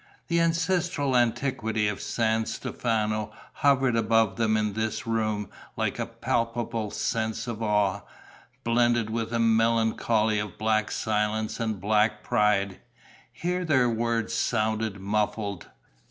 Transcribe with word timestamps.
The 0.29 0.39
ancestral 0.41 1.15
antiquity 1.15 1.87
of 1.87 2.01
San 2.01 2.47
Stefano 2.47 3.31
hovered 3.61 3.95
above 3.95 4.35
them 4.35 4.57
in 4.57 4.73
this 4.73 5.05
room 5.05 5.47
like 5.77 5.99
a 5.99 6.07
palpable 6.07 6.89
sense 6.89 7.45
of 7.45 7.61
awe, 7.61 8.01
blended 8.63 9.11
with 9.11 9.31
a 9.31 9.37
melancholy 9.37 10.39
of 10.39 10.57
black 10.57 10.89
silence 10.89 11.59
and 11.59 11.79
black 11.79 12.23
pride. 12.23 12.79
Here 13.31 13.63
their 13.63 13.91
words 13.91 14.33
sounded 14.33 14.99
muffled. 14.99 15.67